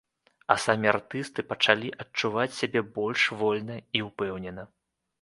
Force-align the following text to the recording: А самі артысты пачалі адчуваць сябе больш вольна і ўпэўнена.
А 0.53 0.55
самі 0.63 0.89
артысты 0.93 1.45
пачалі 1.51 1.93
адчуваць 2.05 2.49
сябе 2.63 2.85
больш 2.99 3.29
вольна 3.45 3.81
і 4.01 4.07
ўпэўнена. 4.11 4.71